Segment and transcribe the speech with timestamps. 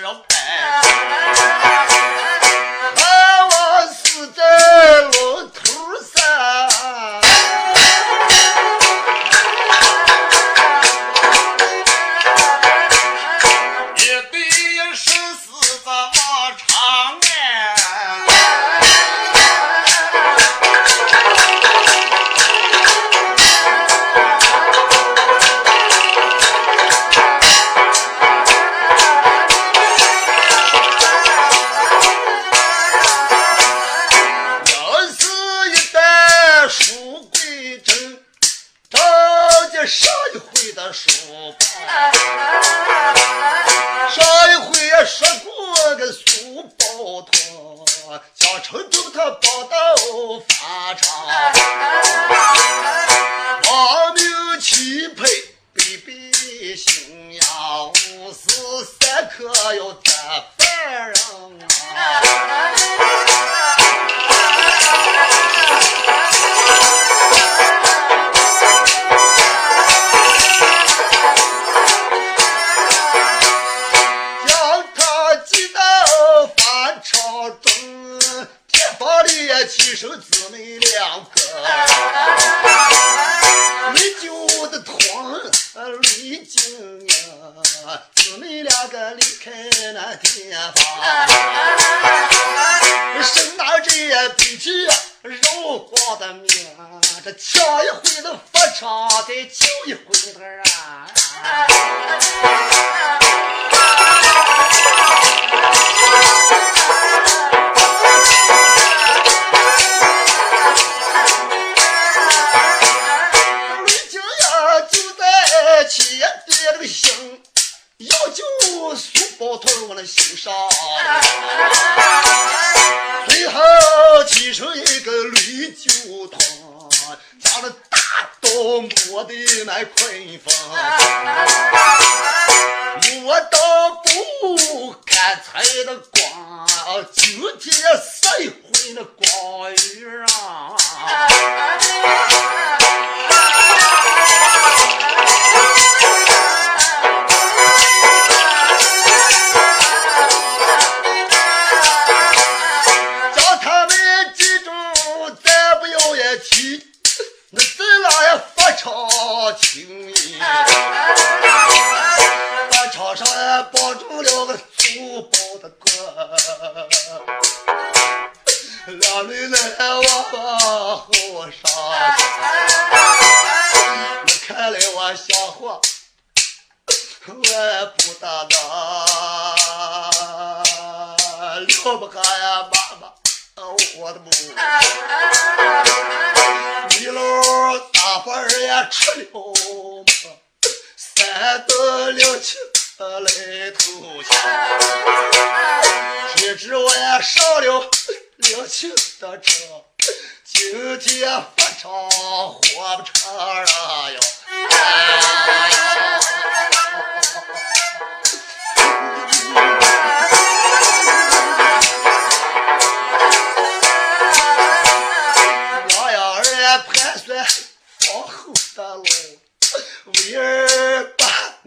[0.00, 1.27] real bad.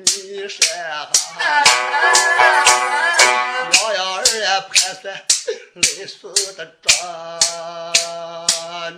[0.04, 1.12] 你说啊，
[3.74, 5.26] 老幺儿也盘算
[5.76, 6.92] 累死的壮，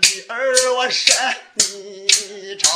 [0.02, 0.34] 你儿
[0.76, 2.72] 我山你长，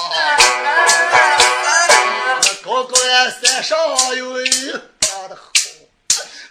[2.36, 3.78] 我高高呀山上
[4.16, 5.38] 有一把好，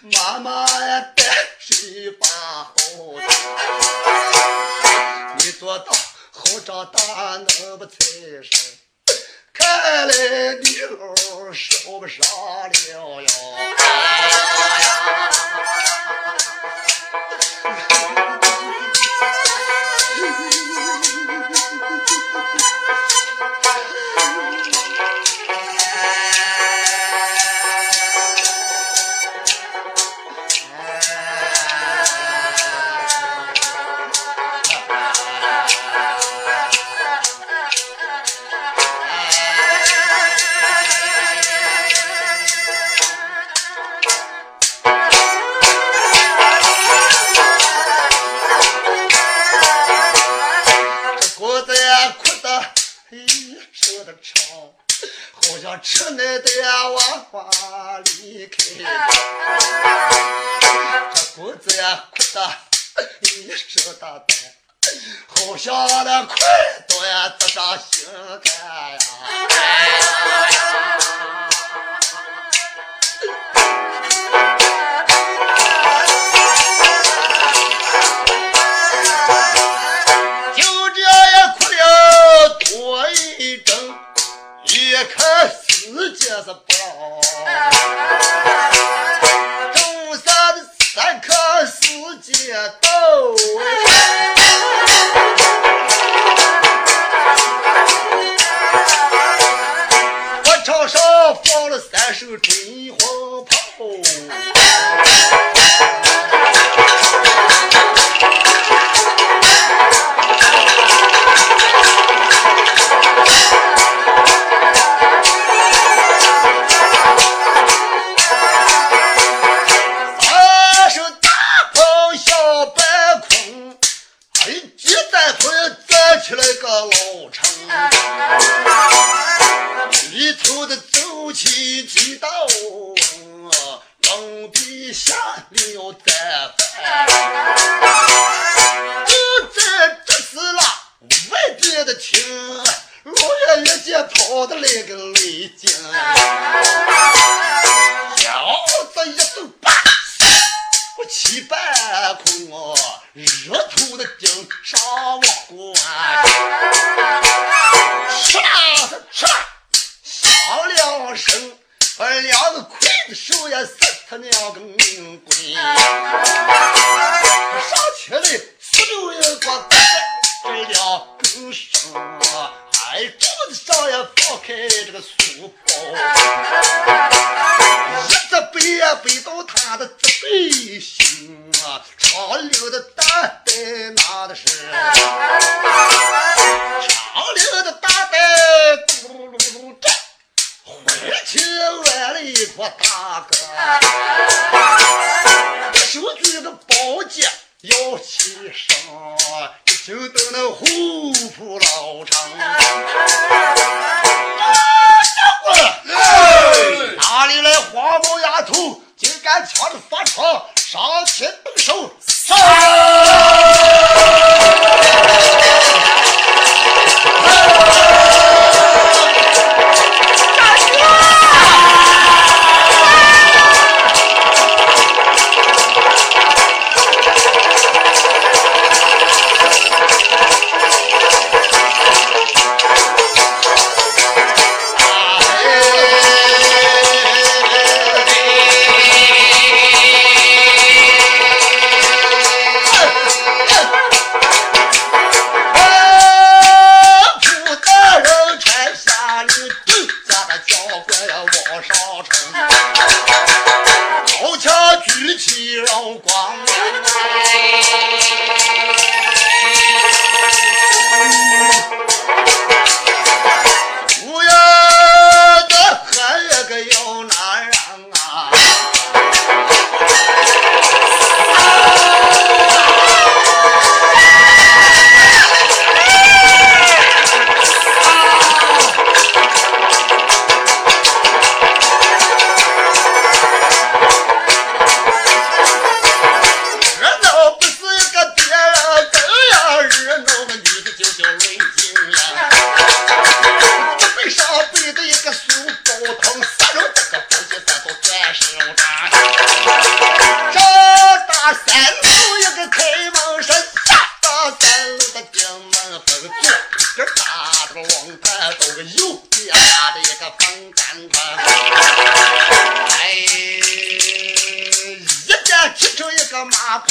[0.01, 1.25] 妈妈呀担
[1.59, 2.73] 是一把好，
[5.37, 5.91] 你做大
[6.31, 6.99] 好长大
[7.37, 7.95] 能不财
[8.41, 8.77] 神？
[9.57, 10.13] 看来
[10.61, 10.65] 你
[10.99, 12.23] 老受不上
[12.93, 13.27] 了哟。
[55.81, 56.49] 吃奶的
[56.91, 58.57] 娃娃离开。
[61.13, 61.69] 这公子
[62.15, 62.51] 哭的
[63.21, 64.23] 一身的胆
[65.27, 66.35] 好像那快
[66.87, 67.47] 刀呀刺
[67.91, 68.07] 心
[68.43, 68.53] 肝
[68.93, 68.99] 呀。
[86.43, 86.61] 是宝。
[89.73, 91.33] 中山的三棵
[91.65, 91.87] 四
[92.21, 92.87] 季豆。
[100.43, 101.01] 我场上
[101.43, 102.86] 放了三首春。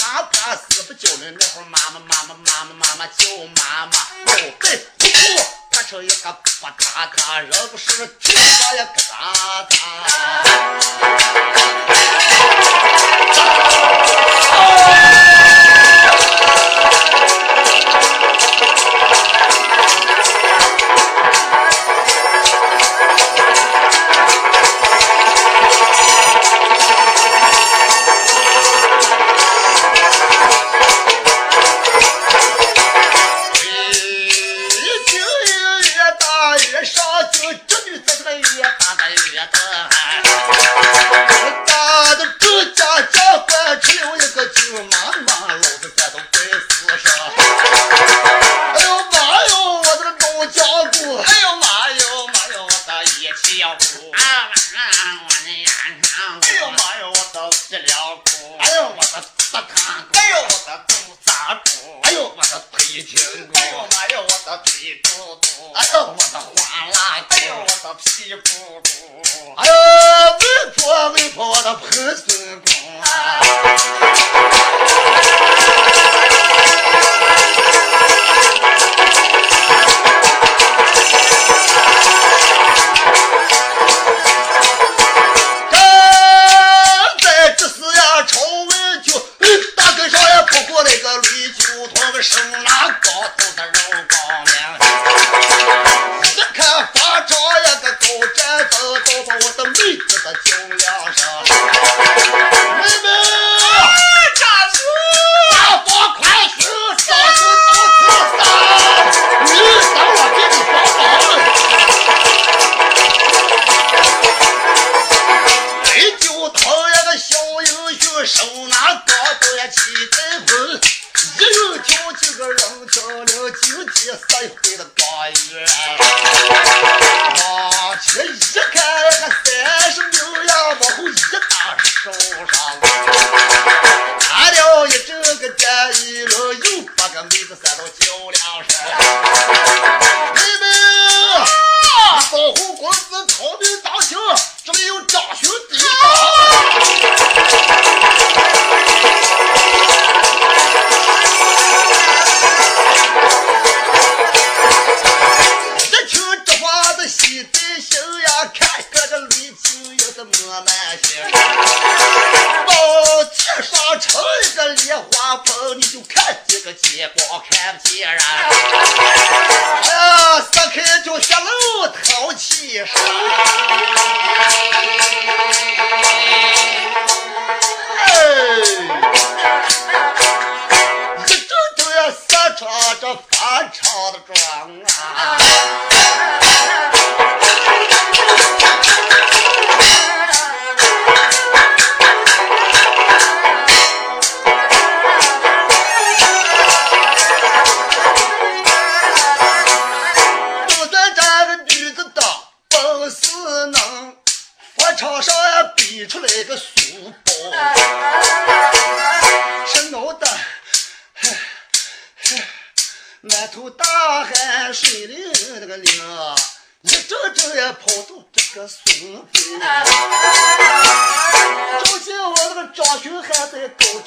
[0.07, 3.91] 哪怕死不久呢那会儿妈妈妈妈妈妈妈妈叫妈妈
[4.25, 9.67] 宝贝不哭成一个吧卡卡人不是天上的格桑花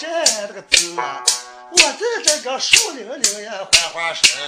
[0.09, 1.23] 哎，这个字啊，
[1.71, 4.41] 我在这个树林里呀缓缓身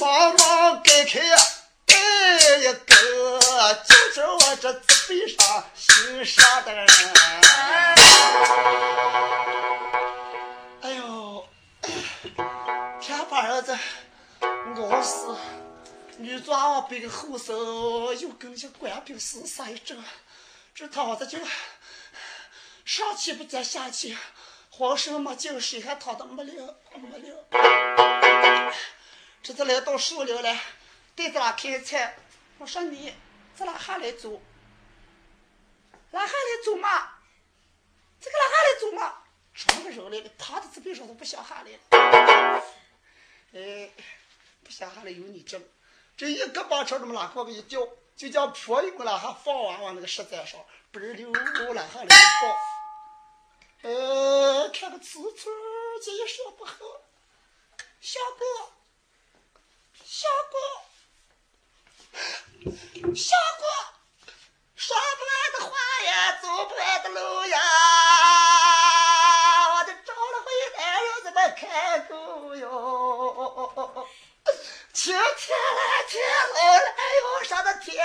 [0.00, 1.36] 忙忙改开呀，
[1.86, 1.94] 带
[2.58, 2.74] 一个，
[3.86, 6.86] 就是我这字背上心上的人。
[10.82, 11.46] 哎呦，
[13.00, 13.72] 天把人这
[14.82, 15.36] 熬死，
[16.18, 17.56] 女抓我背后生，
[18.18, 19.96] 又跟些官兵厮杀一阵，
[20.74, 21.38] 这趟子就
[22.90, 24.18] 上气不接下气，
[24.68, 27.32] 浑身没劲，水还淌的没灵没灵。
[29.44, 30.60] 这次来到树林来，
[31.14, 32.16] 对着那开菜，
[32.58, 33.14] 我说你
[33.56, 34.42] 这哪还来走？
[36.10, 36.88] 哪还来走嘛？
[38.20, 39.22] 这个哪还来走嘛？
[39.52, 40.30] 什么人来了？
[40.36, 42.64] 趴在这边上都不想下来了。
[43.54, 43.88] 哎，
[44.64, 45.60] 不想下来有你这，
[46.16, 50.60] 这一个把车这么拉过去一掉，就将坡一个拉下放完往那个石子上，
[50.92, 51.30] 嘣儿溜
[51.72, 52.69] 拉下来一放。
[53.82, 56.74] 呃，看个词词儿，这一说不好，
[58.00, 58.44] 小哥。
[60.04, 60.56] 小哥，
[63.14, 63.64] 小哥，
[64.74, 65.70] 说不完的话
[66.02, 67.58] 呀，走不完的路呀，
[69.74, 74.06] 我这找了回来又怎么开口哟？
[74.92, 76.22] 晴天来，天
[76.54, 76.90] 老来
[77.22, 78.04] 哟，上的天，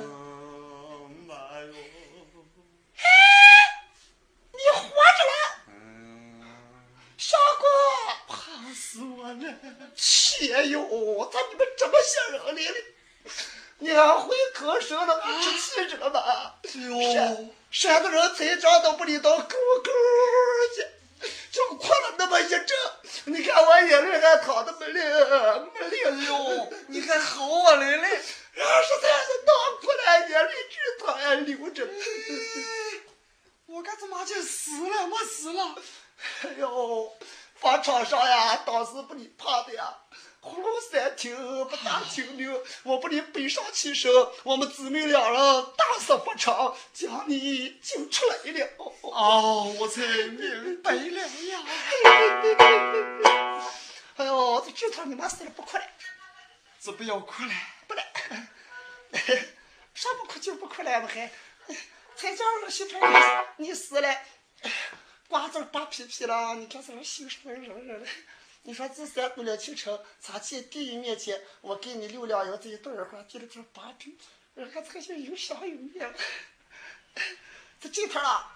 [9.95, 12.61] 切哟，咋你们这么吓人呢？
[13.79, 15.31] 你还会割舍呢你
[15.75, 16.53] 这着者吗？
[17.11, 19.91] 山山个人嘴长都不理到狗狗
[20.75, 22.67] 去，就哭了那么一阵。
[23.25, 26.71] 你看我眼泪还淌的没了，没了哟。
[26.87, 29.49] 你还吼我来了，俺实在是当
[29.81, 31.87] 哭了，眼泪直淌还流着。
[33.65, 35.07] 我该怎么就死了？
[35.07, 35.75] 我死了。
[36.43, 37.11] 哎呦，
[37.55, 39.30] 法场上呀，当时不理。
[43.81, 44.11] 你背上起身，
[44.43, 48.69] 我们姊妹俩人大事不成，将你就出来了。
[49.01, 51.63] 哦，我才明白了呀。
[54.17, 55.83] 哎呦，这指头你妈死了不哭了？
[56.79, 57.51] 这不要哭了？
[57.87, 58.05] 不来。
[59.93, 61.31] 啥不哭就不哭了，不还？
[62.15, 62.99] 才叫二媳妇
[63.57, 64.15] 你你死了，
[65.27, 68.07] 瓜子扒皮皮了，你看这人心什么人人
[68.63, 74.15] 你说这三姑娘清晨擦起第一面前，我给你六两银子一对耳环，递了这八品，
[74.53, 76.13] 人家才就有香有面。
[77.81, 78.51] 这今天了，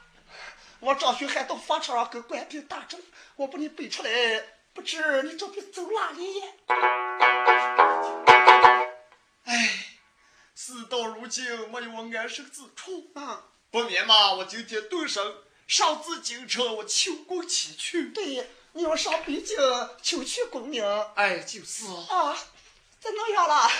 [0.79, 3.01] 我张学海到法场上跟官兵打仗，
[3.35, 6.43] 我把你背出来，不知你准备走哪里？
[9.45, 9.81] 哎。
[10.53, 13.43] 事到如今，没有我安身之处啊！
[13.69, 15.21] 不免嘛，我今天动身
[15.67, 18.09] 上至京城，我求功祈去。
[18.09, 19.57] 对，你要上北京
[20.01, 20.83] 求取功名。
[21.15, 22.37] 哎，就是啊。
[23.01, 23.71] 这那样了？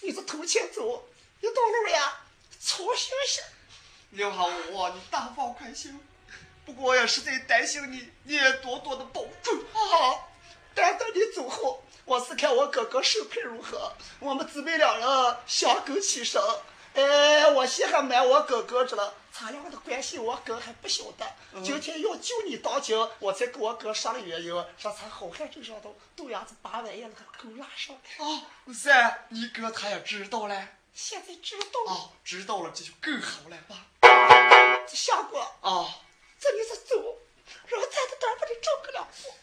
[0.00, 1.08] 你这头前走，
[1.40, 2.24] 一到路呀，
[2.58, 3.40] 操心些。
[4.10, 4.38] 留下
[4.72, 5.96] 我，你大放宽心。
[6.64, 10.26] 不过我也实在担心你，你也多多的保重啊。
[10.74, 11.84] 但等你走后。
[12.04, 16.42] 我是看我哥哥手配如何，我们姊妹两人相沟齐生。
[16.94, 21.26] 哎，我先还瞒我哥哥着了，咱俩的关系我哥还不晓得。
[21.64, 27.96] 今天要救你当今，我才跟我哥说了原因，说咱好汉就上头豆芽子八万也那个狗拉上。
[28.18, 28.88] 哦，是，
[29.30, 30.68] 你哥他也知道了。
[30.94, 31.92] 现在知道。
[31.92, 33.84] 哦，知道了，这就更好了吧？
[34.88, 35.40] 这下过。
[35.40, 35.92] 啊，
[36.38, 36.94] 这你是走，
[37.66, 39.34] 然后咱的单把你找个两户。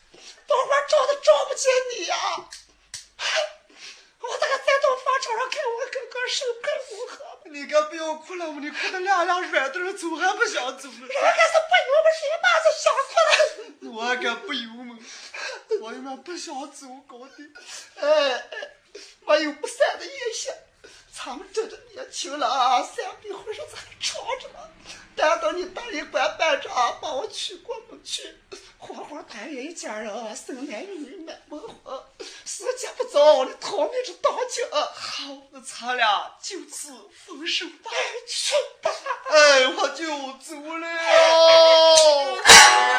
[0.48, 2.16] 等会儿找都找不见你呀！
[4.30, 7.18] 我这个在到房场上看我哥哥手配如何？
[7.46, 10.94] 你可不要哭了，你哭的两两软墩走还不想走了。
[11.02, 13.92] 我可是不由么谁把子想哭了？
[13.92, 15.00] 我可不由么，
[15.82, 17.34] 我他妈不想走高的。
[17.96, 18.50] 哎，
[19.22, 20.54] 没有不散的野心。
[21.26, 24.60] 咱们真的年轻了，三笔浑身子还长着呢。
[25.18, 26.70] 但等你当一官办着，
[27.02, 28.34] 把我娶过门去。
[28.78, 32.02] 活活团圆一家人，生男育女满门婚。
[32.46, 34.66] 时间不早，你逃命着当今。
[34.72, 37.92] 好，那咱俩就此分手吧。
[38.26, 38.90] 去吧。
[39.30, 40.88] 哎，我就走了。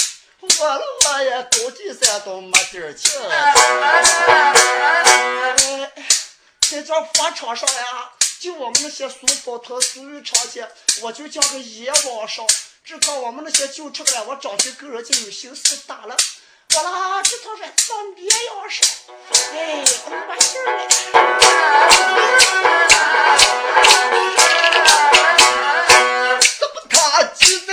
[0.43, 3.11] 我了我呀，估计咱都没地儿去。
[6.67, 10.67] 在这法场上呀，就我们那些俗普头俗语常见，
[11.03, 12.43] 我就讲个阎王上。
[12.83, 16.17] 只看我们那些旧车呀，我长得跟人家有心思打了。
[16.73, 18.89] 我啦，这套人当别样上，
[19.53, 20.65] 哎，我们把事儿。
[26.59, 27.71] 这不他急的。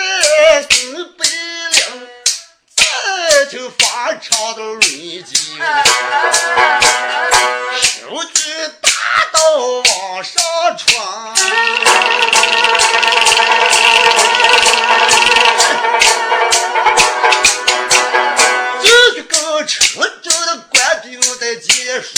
[3.51, 5.57] 就发长的累积，
[7.73, 8.51] 手举
[8.83, 8.91] 大
[9.33, 10.43] 刀往上
[10.77, 11.35] 闯。
[19.67, 22.18] 成州的官兵在结束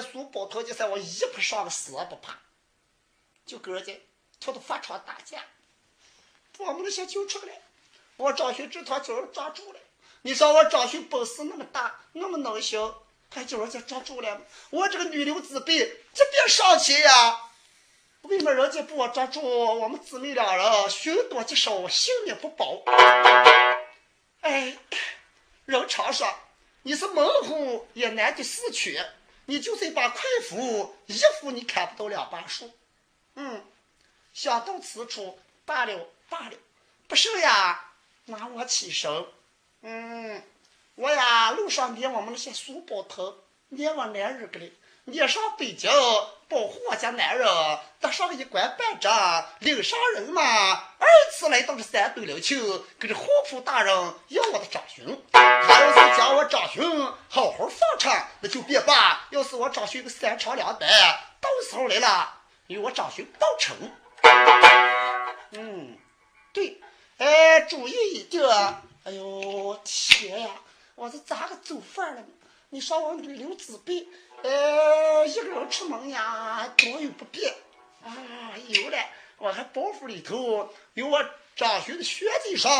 [0.00, 2.38] 苏包头那三娃一不上个死不怕，
[3.44, 3.92] 就跟人家
[4.38, 5.44] 跳到发床打架。
[6.58, 7.60] 我们那些救出来，
[8.16, 9.80] 我张巡这团叫人抓住了。
[10.22, 12.94] 你说我张巡本事那么大，那么能行，
[13.30, 14.40] 还叫人家抓住了？
[14.70, 15.78] 我这个女流之辈，
[16.14, 17.50] 这别上去呀，
[18.22, 19.40] 为什么人家不我抓住？
[19.42, 22.82] 我们姊妹两人，凶多吉少，性命不保。
[24.40, 24.78] 哎，
[25.66, 26.26] 人常说，
[26.82, 29.14] 你是猛虎也难敌四犬。
[29.46, 32.70] 你就算把快斧一斧你砍不到两把树。
[33.34, 33.64] 嗯，
[34.32, 36.56] 想到此处，罢了罢了，
[37.08, 37.82] 不是呀。
[38.28, 39.24] 拿我起身，
[39.82, 40.42] 嗯，
[40.96, 44.72] 我呀路上撵我们那些书包头，撵我男人个嘞，
[45.08, 45.88] 你上北京
[46.48, 47.46] 保护我家男人，
[48.00, 49.08] 得上一官半职，
[49.60, 50.42] 领上人嘛。
[50.98, 52.58] 二次来到这山东临清，
[52.98, 53.94] 跟着黄埔大人
[54.26, 55.22] 要我的长兄。
[55.30, 60.90] 他要是将我长兄好好放长，那就别罢；要是我长兄个三长两短，
[61.40, 62.34] 到时候来了，
[62.66, 63.74] 与我长兄报仇。
[65.52, 65.96] 嗯，
[66.52, 66.80] 对。
[67.18, 68.44] 哎，注意一点！
[69.04, 70.50] 哎呦天呀，
[70.96, 72.26] 我是咋个走饭了呢？
[72.70, 74.04] 你说我女流自卑，
[74.42, 77.54] 呃，一个人出门呀，多有不便
[78.04, 78.12] 啊。
[78.66, 78.98] 有了，
[79.38, 81.24] 我还包袱里头有我
[81.54, 82.72] 张兄的靴子上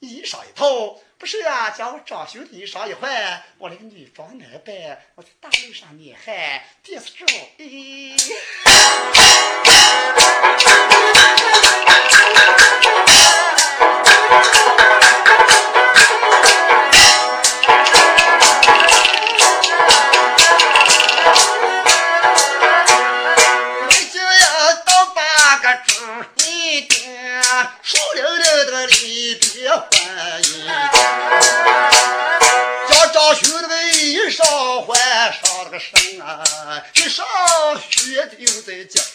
[0.00, 1.70] 衣裳一套，不是呀？
[1.70, 7.24] 将我张兄的衣裳一换，我那个女装男扮，我在大路上面还电视照，
[7.58, 8.34] 咦。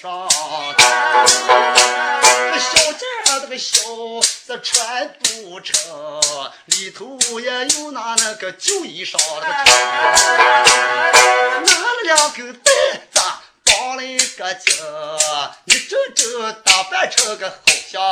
[0.06, 0.22] 小
[2.94, 3.02] 件
[3.50, 3.82] 的小
[4.46, 6.22] 子穿不成
[6.65, 9.54] 里头也有拿那个旧衣裳那个
[11.62, 12.72] 拿了两根担
[13.12, 13.20] 子，
[13.63, 14.76] 绑了一个筋，
[15.63, 17.56] 你整整打扮成个好
[17.89, 18.04] 像。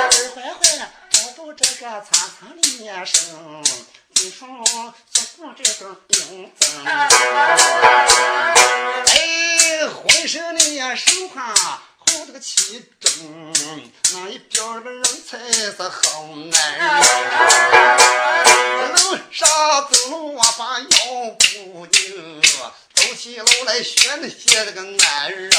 [0.00, 0.62] 二坏坏，
[1.10, 2.10] 找到这个苍
[2.40, 3.62] 苍的面生，
[4.14, 4.48] 你说
[5.12, 6.64] 怎过这个名字？
[9.14, 9.14] 哎，
[9.86, 11.54] 浑身的呀身花。
[11.54, 13.52] 好这个气正，
[14.12, 16.82] 那一边那个人才是好男人。
[18.92, 19.48] 楼上
[19.90, 20.86] 走，我把腰
[21.38, 21.90] 不扭，
[22.92, 25.50] 走起路来学那些那个男人。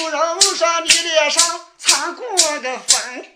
[0.00, 2.26] 有人说你脸上擦过
[2.60, 3.26] 个粉，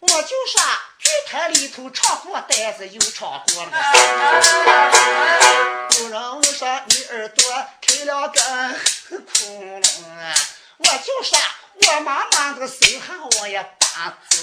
[0.00, 0.14] 我就
[0.46, 0.62] 说
[0.98, 3.70] 剧团里头唱过单子，又唱过了。
[5.98, 6.20] 有人
[6.52, 8.40] 说你耳朵开了个。
[9.08, 10.34] 窟窿啊！
[10.78, 11.38] 我就说，
[11.74, 14.36] 我妈妈的个手汗我也打走。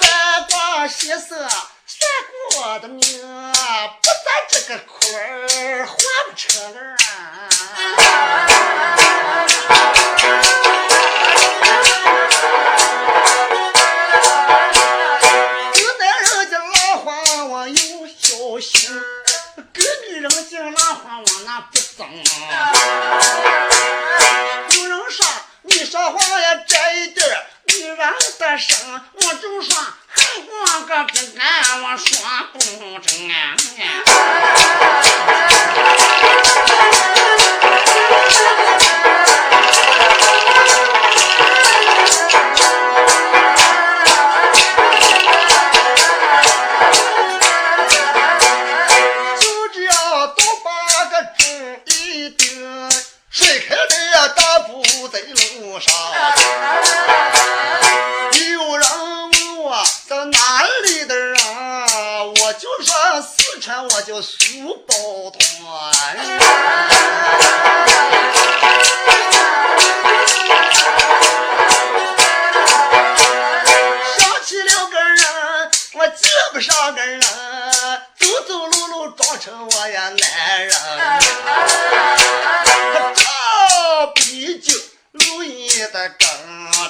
[0.00, 2.00] 算卦先生算
[2.50, 5.94] 过我的命，不在这个坤儿还
[6.28, 6.96] 不成啊！
[15.74, 17.04] 有男人家老话
[17.44, 17.76] 我有
[18.18, 18.90] 小心，
[19.72, 21.24] 跟女人讲老话我
[22.02, 22.12] 不。
[24.76, 25.26] 有人说
[25.62, 27.26] 你说话呀这一点
[27.66, 27.98] 女人
[28.38, 29.76] 的声，我就说
[30.14, 32.08] 我个跟俺我说
[32.52, 32.58] 不
[33.00, 33.32] 成咱
[55.82, 55.92] 上。
[58.52, 58.88] 有人
[59.30, 61.36] 问我这哪里的人，
[62.40, 64.94] 我就说四川，我叫苏宝
[65.30, 65.40] 团。
[74.16, 75.18] 想起了个人，
[75.94, 80.18] 我见不上个人，走走路路装成我呀难。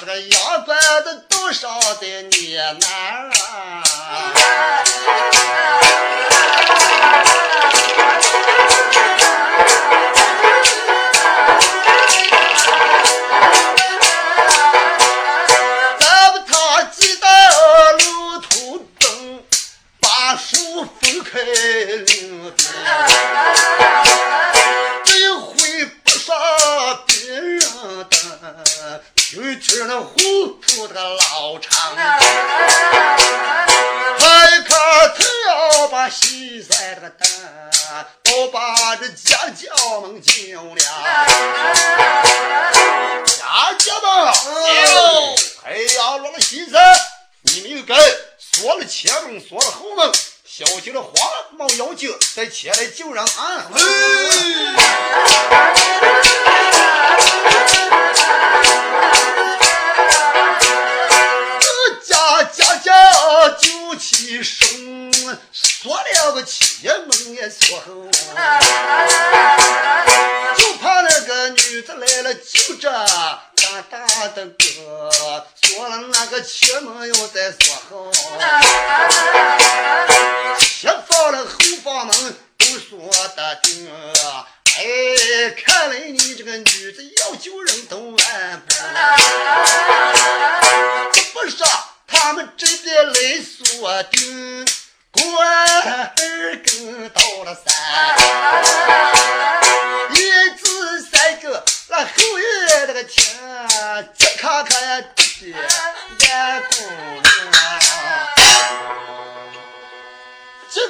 [0.04, 3.82] 这个羊倌子都少的你难啊！
[53.12, 53.81] 不整啊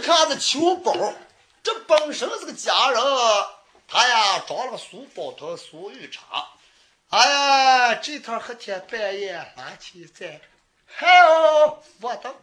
[0.02, 0.92] 看着秋包，
[1.62, 3.00] 这本身是个家人，
[3.86, 6.48] 他呀装了个书包头、书玉茶。
[7.08, 10.40] 哎呀，这趟黑天半夜拿起在，
[10.98, 12.34] 哎呦，我的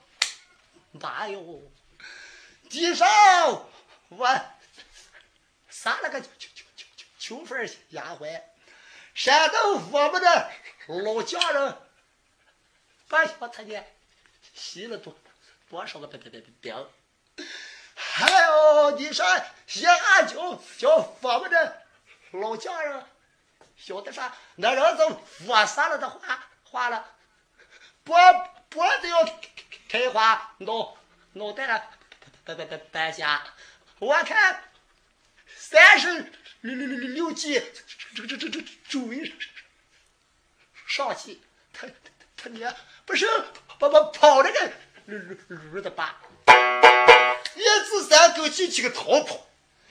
[0.91, 1.62] 妈哟！
[2.70, 3.07] 地上
[4.10, 4.41] 我
[5.70, 7.05] 撒了个秋秋秋秋秋
[7.39, 8.41] 秋份丫鬟，
[9.14, 10.51] 山东我们的
[10.88, 11.78] 老家人，
[13.07, 13.84] 半晓他呢，
[14.53, 15.16] 洗了多
[15.68, 16.88] 多少个别别别饼，
[18.20, 19.26] 哎呦你说
[19.65, 21.82] 下就叫我们的
[22.32, 23.03] 老家人。
[23.78, 24.36] 晓得啥？
[24.55, 27.15] 那人都我撒了的话话了，
[28.03, 28.17] 脖
[28.67, 29.24] 脖子要
[29.88, 30.97] 开花，脑
[31.32, 31.82] 脑袋了
[32.43, 33.41] 掰掰掰掰下。
[33.99, 34.63] 我看
[35.55, 37.53] 三十六六六六计，
[38.13, 39.34] 这这这这周围
[40.86, 41.41] 上去，
[41.72, 41.93] 他他
[42.36, 43.26] 他娘不是
[43.80, 44.74] 把把跑了个
[45.05, 46.20] 驴驴驴的吧？
[47.70, 49.47] 一字三勾进去个逃跑。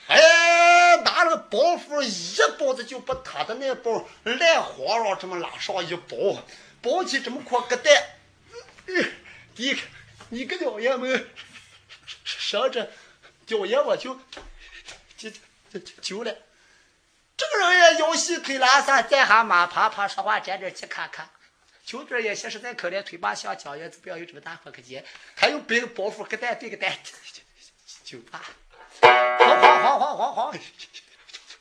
[0.09, 6.43] 哎，拿了个包袱，一包子就把他的那包烂黄了，这么拉上一包，
[6.81, 8.03] 包起这么块疙瘩。
[9.57, 9.79] 你
[10.31, 11.29] 你个老爷们，
[12.24, 12.91] 上着
[13.45, 14.18] 屌爷我就
[15.16, 15.31] 就
[15.70, 16.35] 就就了。
[17.37, 21.29] 这个人也腰细腿拉撒，再下马爬爬，说话沾点气看看。
[21.85, 25.03] 就这也些实在可怜，腿把像姜叶子，不要有这么大块个劲，
[25.35, 26.97] 还有背个包袱，疙瘩对个蛋，
[28.09, 28.39] 就怕。
[29.03, 30.61] 晃晃晃晃晃晃，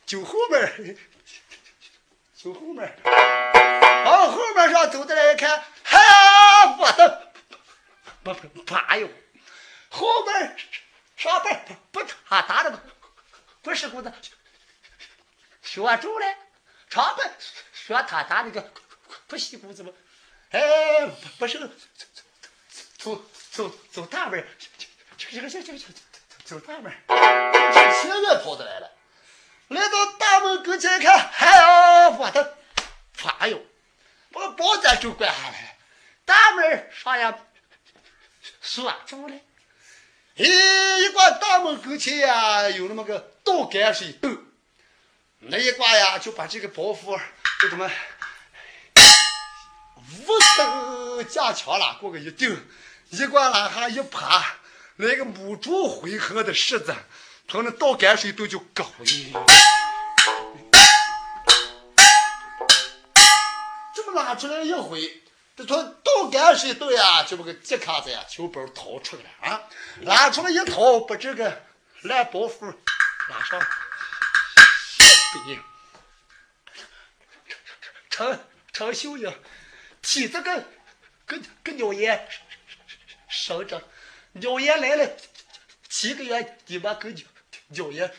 [0.06, 0.98] 就后面，
[2.38, 6.00] 就后面，往后面上走的来一看，嗨，
[6.80, 7.34] 我的，
[8.24, 9.10] 不不怕哟，
[9.90, 10.58] 后面
[11.18, 12.80] 上边不他打的不
[13.64, 14.14] 不是裤子，
[15.62, 16.36] 学住了，
[16.90, 17.30] 上边
[17.74, 18.72] 说他打那个
[19.28, 19.92] 不洗裤子吗？
[20.52, 21.06] 哎，
[21.38, 21.60] 不是，
[22.98, 23.22] 走
[23.52, 24.48] 走走走大门，
[25.18, 25.94] 这个这个这个这个。
[26.48, 28.90] 走大门，这前面跑的来了，
[29.68, 32.58] 来到大门跟前一看，哎呦，我的
[33.22, 33.62] 妈哟，
[34.32, 35.68] 把包子就关下来了，
[36.24, 37.38] 大门上呀
[38.62, 39.36] 锁住了。
[40.38, 44.30] 咦，一挂大门跟前呀，有那么个倒杆是一抖，
[45.40, 47.20] 那一挂呀就把这个包袱
[47.60, 47.92] 就这么
[50.26, 52.66] 五蹬架枪了，过个一顶，
[53.10, 54.57] 一挂拉下一趴。
[54.98, 56.96] 来个母猪回合的柿子，
[57.48, 59.06] 从那倒泔水都就搞了。
[63.94, 65.22] 这么拉出来一回，
[65.56, 69.70] 这从倒泔水倒呀，就把个吉卡子呀，球包掏出来了啊！
[70.02, 71.64] 拉出来一掏，把这个
[72.02, 72.66] 烂包袱
[73.30, 73.62] 拉上，
[78.10, 78.40] 成
[78.74, 79.32] 成秀英，
[80.02, 80.66] 提着个
[81.28, 82.28] 跟跟鸟爷
[83.30, 83.80] 生着。
[84.40, 85.10] 鸟爷来了，
[85.90, 87.26] 七个月你们跟鸟
[87.70, 88.12] 鸟爷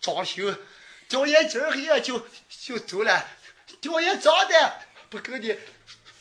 [0.00, 0.54] 装修，
[1.10, 3.28] 鸟爷今儿黑就就走了，
[3.82, 4.80] 鸟爷长的
[5.10, 5.58] 不跟你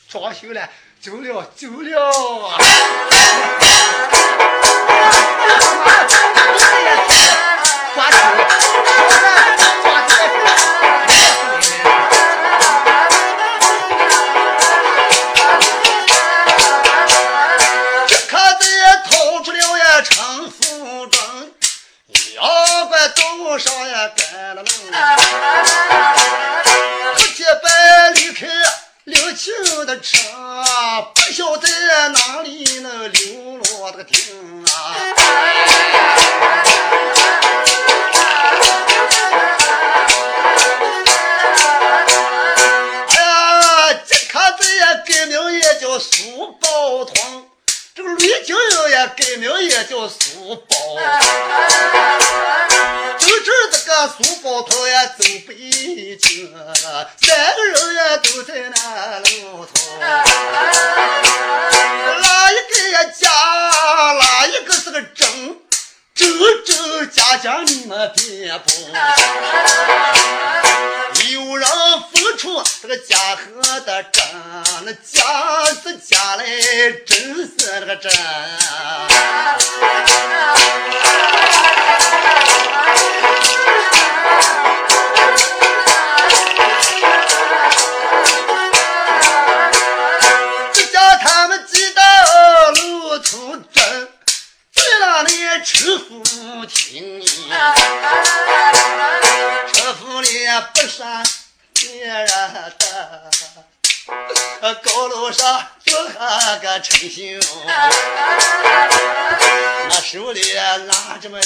[0.10, 0.70] 装修了，
[1.00, 2.58] 走了走了。
[30.00, 30.18] 车，
[31.14, 31.68] 不晓得
[32.10, 34.63] 哪里能流落的个丁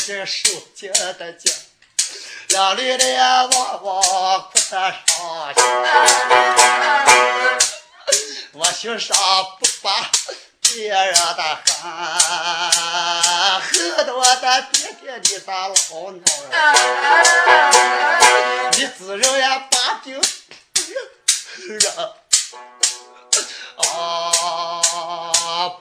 [0.08, 1.51] 这手接的劲，
[2.47, 3.05] 两里的
[3.49, 4.93] 往往裤子上
[8.53, 9.18] 我心上
[9.60, 10.10] 不把
[10.62, 11.76] 别人的恨，
[13.60, 15.74] 恨得我的爹爹的啥老
[16.12, 16.24] 闹，
[18.78, 20.14] 你自认也把病
[21.68, 21.84] 人
[23.76, 23.84] 啊，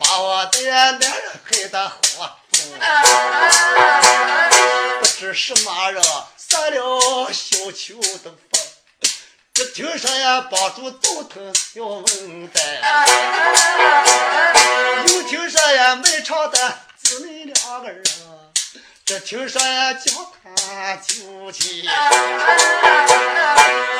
[0.00, 1.12] 把我的男人
[1.44, 1.96] 害得活
[5.36, 6.02] 不知什么人
[6.38, 8.58] 撒了小秋的风。
[9.52, 12.64] 这听说呀，帮助头疼要问丹，
[15.06, 18.02] 又听说呀，卖唱的姊妹两个人，
[19.04, 20.10] 这听说呀，叫
[20.42, 21.82] 他就去，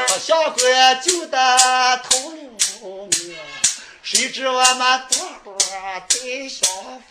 [0.08, 2.36] 他下官就得头了
[3.10, 3.36] 命，
[4.02, 5.54] 谁知我们多会
[6.08, 6.66] 在相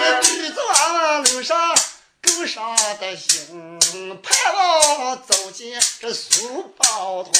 [0.00, 1.76] 这女子娃娃路上
[2.22, 7.34] 够上的心，盼望走进这书包团。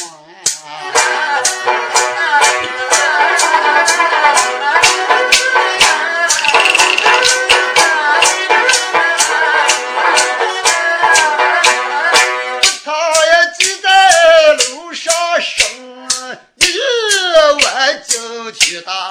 [18.56, 19.10] 就去打。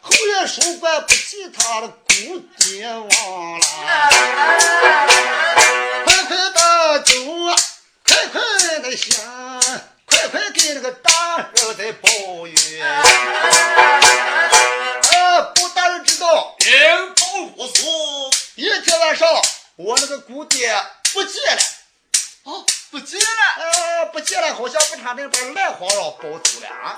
[0.00, 3.66] 后院守管不记他的姑爹忘了，
[6.04, 7.14] 快快的走，
[8.04, 8.40] 快快
[8.80, 9.16] 的想，
[10.06, 12.08] 快快给那个大人在抱
[12.46, 12.84] 怨。
[12.84, 13.02] 啊，
[15.54, 18.30] 不大人知道，人头如素。
[18.56, 19.28] 一天晚上，
[19.76, 20.74] 我那个姑爹
[21.12, 21.62] 不见了。
[22.44, 23.26] 啊，不见了。
[23.58, 26.96] 呃，不见了，好像不他那边赖皇上抱走了。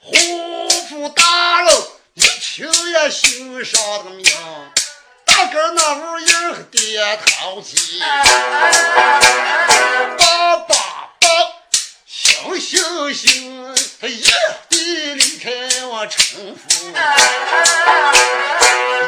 [0.00, 1.74] 胡夫大人
[2.14, 4.24] 一听也心上的命，
[5.24, 7.98] 大哥那屋人和爹淘气，
[10.18, 10.74] 爸爸
[11.20, 11.28] 爸，
[12.06, 14.22] 行行行，他一
[14.68, 15.50] 地离开
[15.86, 16.86] 我城府，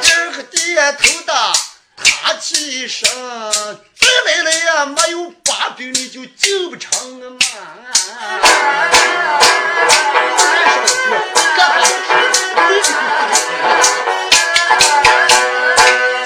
[0.02, 1.52] 人和爹头大。
[1.98, 5.30] 他起身，再来了呀，没有
[5.76, 7.38] 把柄你就进不成嘛。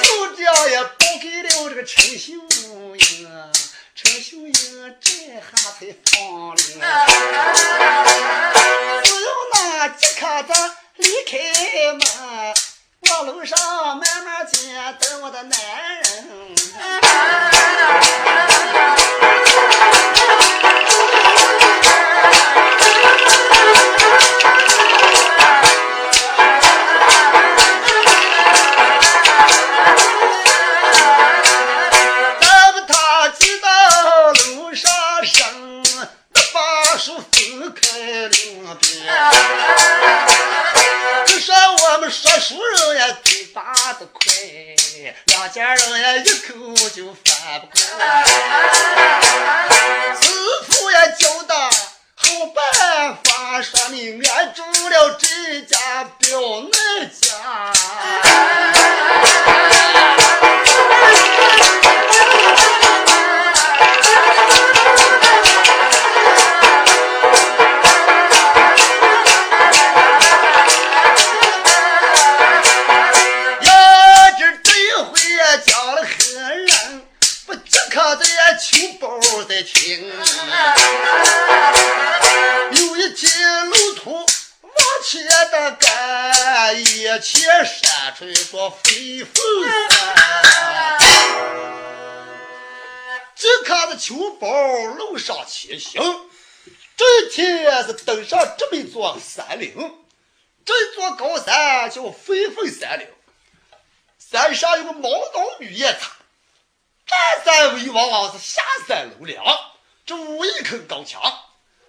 [0.00, 2.32] 就这样也报给了这个陈秀
[2.94, 3.28] 英，
[3.96, 4.52] 陈秀英
[5.00, 6.56] 这下才放了。
[9.02, 10.52] 只有那几刻子
[10.94, 11.38] 离开
[11.94, 12.00] 门。
[13.02, 13.58] 我楼上
[13.98, 15.58] 慢慢见，等我的男
[16.02, 16.49] 人。
[87.20, 89.34] 前山出一座飞凤
[89.90, 90.98] 山。
[93.36, 94.48] 只看着秋包
[94.98, 96.02] 路上前行，
[96.96, 100.04] 这天是登上这么一座山岭，
[100.64, 103.06] 这座高山叫飞凤山岭。
[104.18, 106.12] 山上有个毛刀绿叶塔，
[107.06, 109.44] 占山为王是下山楼梁，
[110.06, 111.20] 这五一口高墙，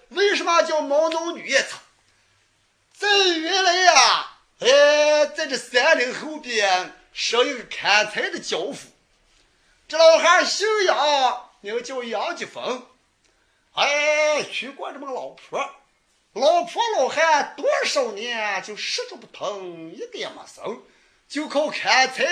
[0.10, 1.78] 为什么叫毛囊女夜叉？
[2.98, 4.31] 在原来呀，
[4.62, 8.90] 哎，在这山岭后边设一个砍柴的樵夫，
[9.88, 12.88] 这老汉姓杨，名叫杨继峰。
[13.74, 15.60] 哎，娶过这么个老婆，
[16.34, 20.84] 老婆老汉多少年就十指不疼，一个也没生，
[21.28, 22.24] 就靠砍柴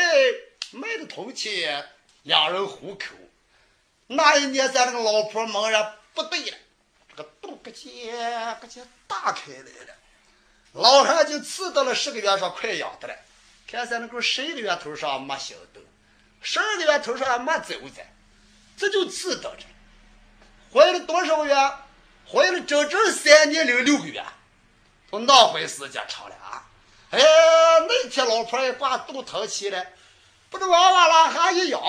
[0.69, 1.89] 卖的铜钱
[2.23, 3.15] 养人糊口。
[4.05, 6.57] 那一年，咱那个老婆猛然不对了，
[7.09, 9.57] 这个肚咯叽咯叽打开来
[9.87, 9.95] 了，
[10.73, 13.15] 老汉就刺到了十个月上快养的了。
[13.67, 15.83] 看在那个十一个月头上没小动，
[16.41, 18.01] 十二个月头上还没走子，
[18.77, 19.65] 这就刺到这。
[20.73, 21.55] 怀了多少个月？
[22.31, 24.23] 怀了整整三年零六个月。
[25.09, 26.63] 说那回时间长了啊！
[27.09, 29.93] 哎，那天老婆也挂肚疼起来，
[30.51, 31.81] 不知娃娃拉哈一咬，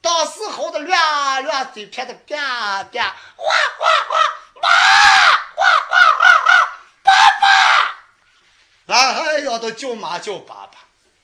[0.00, 2.40] 当时吼的乱乱嘴撇的变
[2.92, 3.12] 变，哇
[3.42, 4.18] 哇哇，
[4.62, 6.50] 妈，哇哇哇哇，
[7.02, 7.99] 爸爸！
[8.90, 10.72] 拉哈咬到叫妈叫爸爸，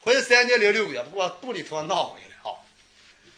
[0.04, 2.54] 怀三年零六个月，不过肚里头闹回来啊。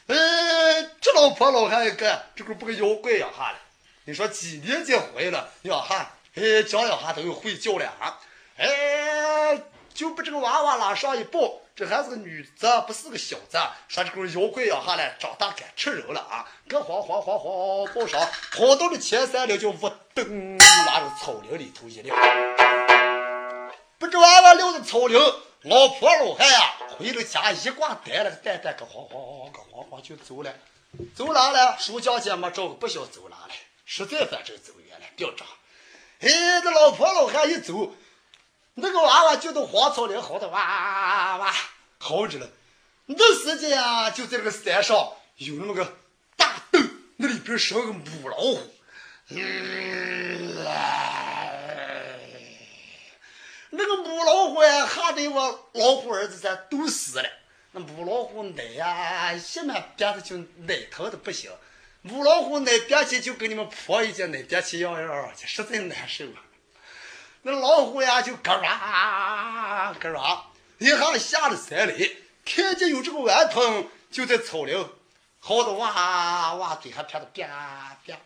[0.08, 3.58] 嗯，这老婆老汉一个，这个不跟妖怪一样哈了。
[4.04, 8.20] 你说几年结婚了，要哈，哎，讲要哈都有会叫了啊，
[8.58, 9.62] 哎，
[9.94, 13.58] 就把这个娃娃拉上一抱，这还是个女子，不是个小子。
[13.88, 16.44] 说这个妖怪养哈嘞，长大敢吃人了啊！
[16.68, 18.20] 个晃晃晃晃抱上，
[18.52, 22.14] 跑到了前三溜，就呜噔，拉到草林里头一撂，
[24.10, 25.18] 这娃娃撂在草林，
[25.62, 30.52] 老婆老汉呀，回了家一挂担了个担担，个晃晃晃个晃晃就走了，
[31.14, 31.76] 走哪了？
[31.78, 33.52] 书匠姐没找个不晓走哪了。
[33.84, 35.48] 实在反正走远了，不要装。
[36.20, 36.28] 哎，
[36.62, 37.94] 这老婆老汉一走，
[38.74, 41.54] 那个娃娃就到黄草林嚎的哇哇哇
[41.98, 42.48] 嚎着了。
[43.06, 45.96] 那时间啊，就在这个山上有那么个
[46.36, 46.82] 大洞，
[47.16, 48.60] 那里边生个母老虎。
[49.30, 50.64] 嗯，
[53.78, 57.30] 那个母老虎呀，吓得我老虎儿子咱都死了。
[57.70, 61.48] 那母老虎奶呀，一满憋的就奶疼的不行。
[62.02, 66.42] 母老虎奶憋气就跟你们婆一件奶憋气一样样，实在难受啊！
[67.42, 70.46] 那老虎呀就咯啦咯啦，
[70.78, 74.88] 一下下了山里，看见有这个顽童就在草林，
[75.38, 78.18] 嚎的哇哇，嘴还撇的啪啪。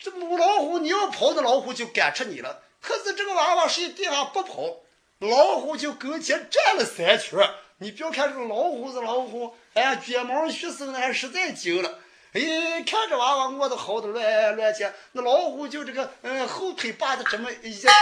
[0.00, 2.64] 这母老虎你要跑，那老虎就赶吃你了。
[2.80, 4.76] 可是这个娃娃睡地上不跑，
[5.18, 7.38] 老虎就跟前转了三圈。
[7.78, 12.00] 你不要看这个老虎是老虎，哎呀，卷毛血生的还实在精了。
[12.32, 17.92] 哎，看着娃娃饿的嚎的乱乱叫，那老虎就这个嗯后腿把子这么一扎，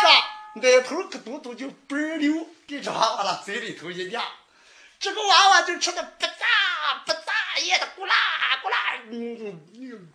[0.55, 4.25] 奶头咯嘟嘟就嘣溜给这娃娃了嘴里头一压，
[4.99, 8.15] 这个娃娃就吃的不咋不咋咽的咕啦
[8.63, 8.77] 咕啦，
[9.11, 10.13] 嗯嗯，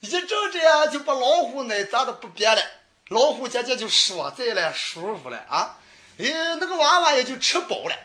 [0.00, 2.62] 一阵这样就把老虎奶砸的不瘪了，
[3.08, 5.78] 老虎渐渐就说在了舒服了啊，
[6.18, 7.96] 哎那个娃娃也就吃饱了，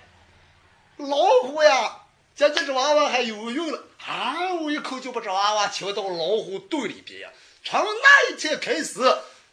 [0.97, 2.01] 老虎呀。
[2.37, 4.53] 这这娃娃还有用了，啊！
[4.55, 7.29] 我一口就把这娃娃请到老虎肚里边呀。
[7.63, 8.99] 从那一天开始，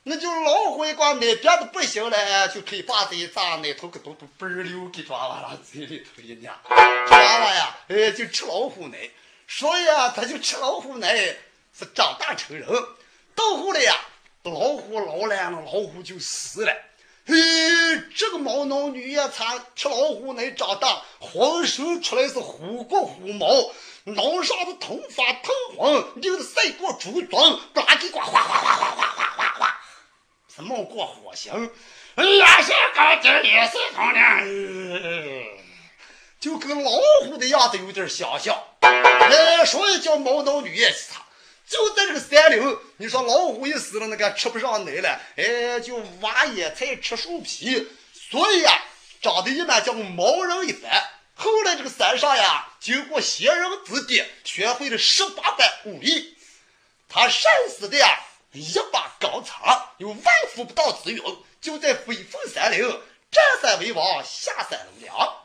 [0.02, 6.50] 那就老虎一挂奶憋的不行了，就腿把子一扎，奶头个嘟嘟嘣溜给抓娃娃嘴里头一捏。
[6.68, 6.74] 这
[7.14, 9.08] 娃娃呀，哎，就吃老虎奶，
[9.46, 11.36] 所以啊，他就吃老虎奶，
[11.78, 12.68] 是长大成人。
[13.34, 13.94] 到后来呀，
[14.42, 16.72] 老虎老了，老虎就死了。
[17.24, 17.34] 哎，
[18.16, 23.46] 这个毛囊女也惨，吃老虎奶长大，浑身出来是虎骨虎毛，
[24.04, 29.80] 脑上的头发通黄，流的赛过猪鬃，呱唧呱哗哗哗哗哗哗哗哗，
[30.54, 31.70] 是冒过火星。
[32.16, 34.18] 哎呀，这个劲也是通的，
[36.40, 36.90] 就跟老
[37.24, 38.60] 虎的样子有点相像。
[38.80, 41.22] 哎，所以叫毛囊女也惨。
[41.72, 47.88] 就在这个山林，你说老虎一死了，那个吃不上奶了，哎，就挖野菜吃树皮，
[48.30, 48.82] 所以呀，
[49.22, 51.02] 长得一般叫毛人一般。
[51.34, 56.36] 后来这个山上呀，经过仙人指点，学会了十八般武艺。
[57.08, 58.20] 他善使的呀，
[58.52, 63.00] 一把钢叉，有万夫不当之勇，就在飞凤山岭
[63.30, 65.36] 占山为王，下山为梁。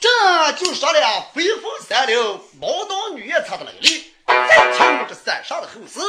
[0.00, 4.14] 这就说了飞凤山岭毛当女也他的来历。
[4.48, 6.00] 再听这山上的后事。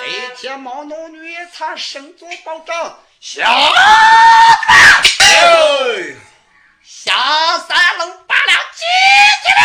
[0.00, 3.44] 黑天毛农女才身做保障，下
[6.82, 8.84] 下三楼八两几
[9.42, 9.46] 斤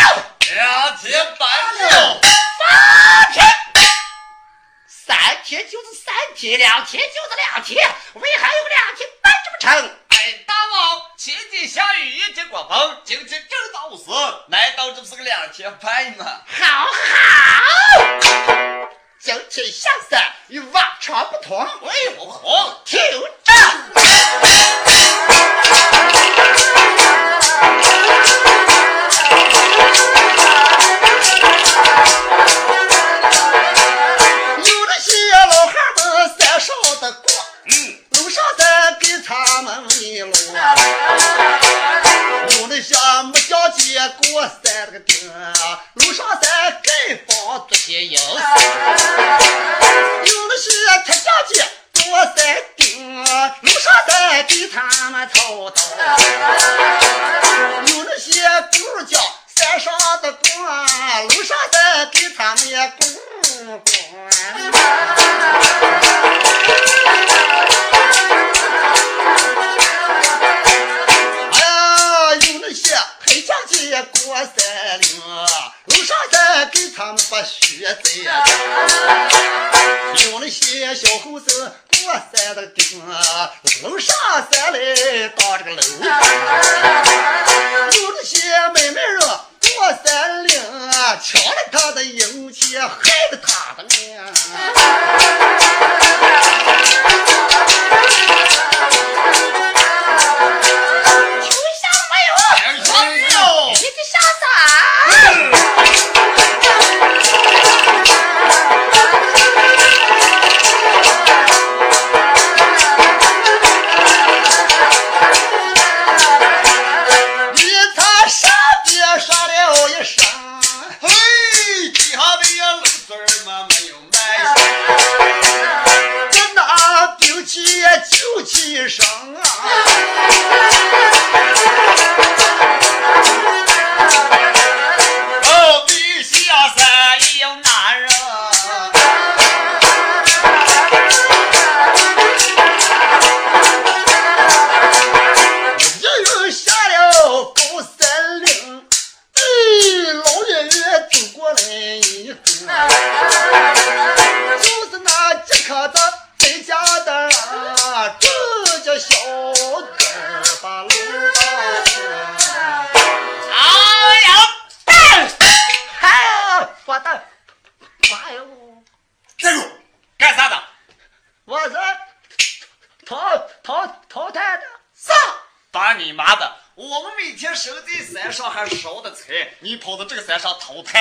[0.54, 2.20] 两天半了。
[2.58, 3.36] 三天，
[4.86, 9.96] 三天就是三天，两天就是两天，为还有两天半这么成？
[11.24, 13.40] 天下雨，一天刮风，今天正
[13.72, 14.10] 当午时，
[14.48, 16.24] 难道这不是个两天半吗？
[16.48, 16.90] 好好，
[19.20, 21.64] 今天下山，与往常不同。
[21.82, 22.76] 为何红？
[22.84, 22.98] 听
[23.44, 23.52] 着。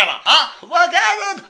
[0.05, 0.55] 了啊！
[0.61, 1.49] 我看的的。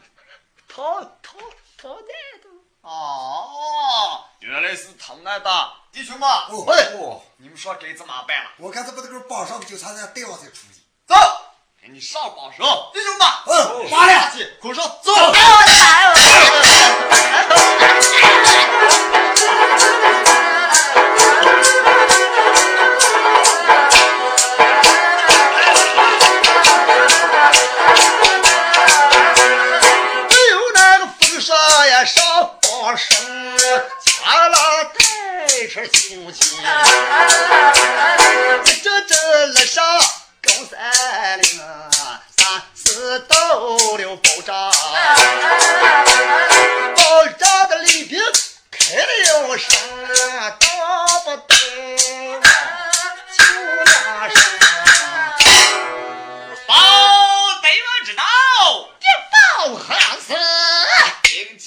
[2.82, 6.30] 哦，原来是唐难的弟兄们。
[7.38, 8.50] 你们说该怎么办了？
[8.58, 10.82] 我看他把这个绑上，警察再带我再出去。
[11.08, 11.16] 走，
[11.82, 13.28] 给你上绑绳，弟兄们。
[13.48, 15.12] 嗯，了，捆上，走。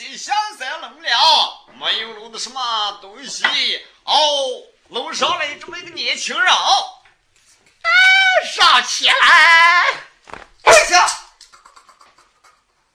[0.05, 3.43] 兵器下山弄了，没有弄的什么东西。
[4.05, 6.53] 哦，楼上来这么一个年轻人，
[8.53, 9.87] 上起来！
[10.61, 11.09] 跪下。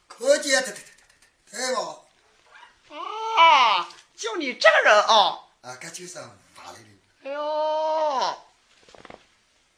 [0.08, 0.78] 可见的，
[1.50, 1.82] 对吧？
[3.40, 5.40] 啊，就你这个人啊！
[5.64, 6.14] 啊，这就是
[6.54, 6.80] 法来的。
[7.24, 8.44] 哎呦，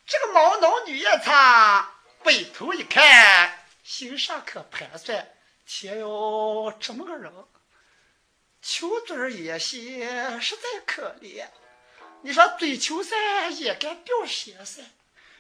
[0.06, 5.26] 这个毛囊女也擦，回头一看，心上可盘算：
[5.74, 7.32] 天哟，这么个人，
[8.62, 11.48] 球嘴儿也行，实在可怜。
[12.24, 13.16] 你说追球噻，
[13.52, 14.84] 也该表现噻，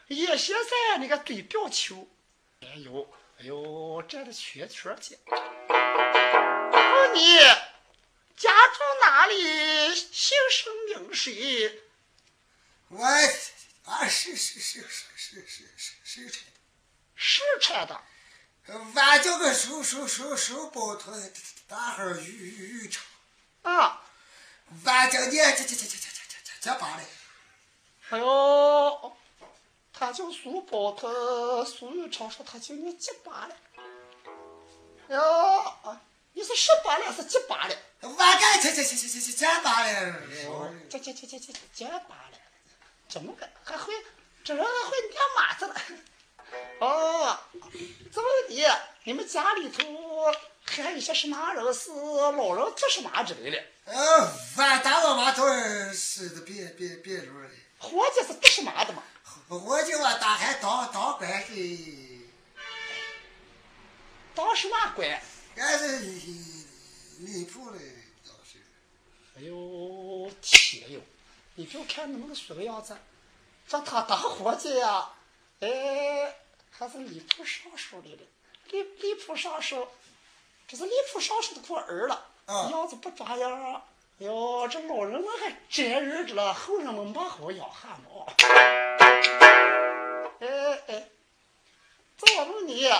[0.07, 2.07] 也行噻，那个对表球。
[2.61, 5.19] 哎呦，哎呦，这的圈圈去。
[5.27, 7.37] 问你
[8.37, 9.93] 家住哪里？
[9.93, 11.81] 姓甚名谁？
[12.87, 13.03] 我
[13.83, 16.39] 啊，是是是是是是是是这。
[17.15, 18.01] 是拆的。
[18.67, 21.11] 俺叫个手手手手包头，
[21.67, 23.03] 大号鱼鱼鱼肠。
[23.63, 24.03] 啊，
[24.85, 27.03] 俺叫你这这这这这这这这这把嘞。
[28.09, 29.17] 哎呦，
[29.93, 33.55] 他叫苏宝特，苏玉昌说他叫你结巴了。
[35.09, 35.97] 哎呦，
[36.33, 37.75] 你是十八了是几八了？
[38.01, 40.21] 我干这这这这这这这八了，
[40.89, 42.37] 这这这这这这八了，
[43.09, 43.93] 怎么个还会
[44.43, 45.75] 这人还会念码子了？
[46.79, 47.37] 哦，
[48.11, 48.81] 怎么的？
[49.03, 49.83] 你们家里头
[50.63, 53.63] 还有一些什么人是老人做什么之类的？
[53.85, 55.47] 呃，俺大我妈都
[55.93, 57.49] 是的别别别路的，
[57.79, 59.03] 伙计是做什么的嘛？
[59.47, 62.29] 我就我大还当当官的，
[64.33, 65.21] 当什么官？
[65.57, 65.99] 俺是
[67.19, 67.77] 礼铺的
[68.25, 68.59] 当时。
[69.37, 71.01] 哎呦天哟！
[71.55, 72.95] 你就看那么个说个样子，
[73.67, 75.09] 这他当伙计呀，
[75.61, 76.35] 哎，
[76.71, 78.23] 还是礼铺尚书来的，
[78.71, 79.87] 礼礼铺尚书，
[80.67, 83.81] 这是礼铺尚书的过儿了，嗯样子不咋样儿。
[84.19, 88.25] 哎呦，这老人们还沾日子了，后人们没好养汗毛。
[90.39, 90.47] 哎
[90.87, 91.07] 哎，
[92.17, 92.91] 这我问你，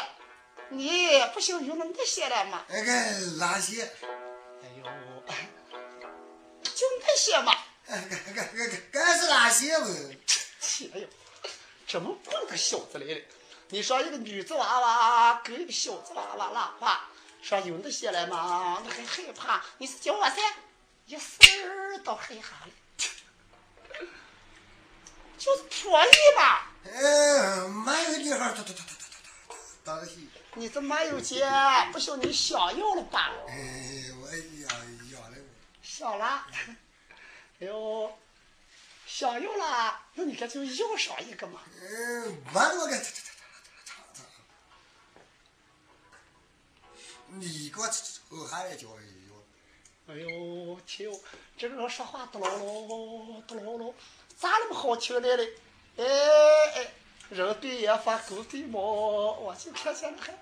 [0.70, 2.64] 你不想用那那些了吗？
[2.70, 2.92] 那个
[3.40, 4.84] 哪些，哎呦，
[6.64, 7.52] 就那些嘛。
[7.88, 9.88] 俺俺俺俺俺是哪些嘛，
[10.94, 11.08] 哎呦，
[11.92, 13.22] 这么笨的小子来了！
[13.68, 17.10] 你说一个女子娃娃跟一个小子娃娃拉话，
[17.42, 18.82] 说有那些了吗？
[18.86, 19.62] 那还害怕？
[19.78, 20.38] 你是叫我噻？
[21.08, 21.38] 一丝
[21.68, 22.72] 儿都害怕了，
[25.38, 26.62] 就是破译嘛。
[26.86, 29.06] 呃，没有女孩儿，哒哒哒哒哒哒
[29.50, 30.30] 哒当戏。
[30.54, 33.34] 你这没有钱，不晓得你想要了吧？
[33.50, 35.44] 哎，我养养了我。
[35.84, 36.48] 想了。
[37.60, 38.18] 哎呦，
[39.14, 41.60] 想要了，那你可就要上一个嘛。
[41.82, 42.96] 嗯，完了我给，
[47.28, 48.98] 你给我抽下来叫我
[50.08, 51.20] 哎呦天哟，
[51.58, 53.94] 这个人说话嘟噜噜嘟噜噜，
[54.38, 55.54] 咋那么好听来嘞？
[55.98, 56.06] 哎
[56.76, 56.94] 哎，
[57.30, 60.34] 人对眼发狗对毛，我就看见了还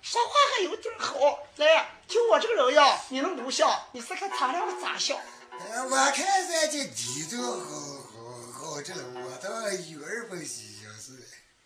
[0.00, 1.40] 说话还有点好。
[1.56, 3.68] 来，就我这个人呀，你能不像？
[3.90, 5.18] 你再看咱俩咋像？
[5.58, 6.16] 哎，我看
[6.48, 7.66] 咱这地都好
[8.12, 8.16] 好
[8.52, 10.64] 好着了，我倒有二分心
[10.98, 11.18] 思。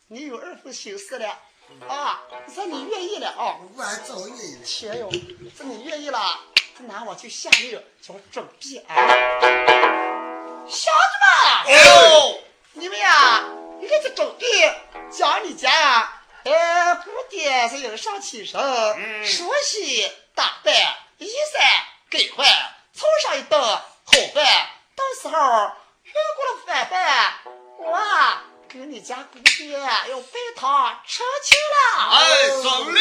[0.09, 1.29] 你有二分心思了
[1.89, 2.23] 啊？
[2.55, 3.59] 这你愿意了啊？
[3.77, 4.65] 我早愿意了。
[4.65, 5.11] 天哟，
[5.59, 6.41] 这你愿意了，
[6.79, 8.95] 这拿我就下令叫准备啊！
[10.69, 12.41] 乡子们，哎呦，
[12.75, 13.45] 你们呀，
[13.81, 14.47] 你看这准备
[15.11, 18.61] 讲你家，哎，不得是迎上起身，
[19.25, 20.75] 梳洗打扮，
[21.19, 21.63] 衣衫
[22.09, 22.47] 更换，
[23.01, 23.83] 凑上一顿好
[24.35, 24.45] 饭，
[24.95, 25.33] 到时候
[26.03, 27.33] 越过了饭饭，
[27.79, 27.99] 我
[28.69, 32.11] 给你家姑爹要拜堂成亲了。
[32.11, 33.01] 哎，走了。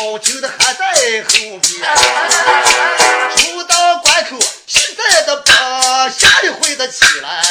[0.00, 1.60] 好听的还在后面。
[3.36, 7.42] 出到关口，现在的把，下一回的起来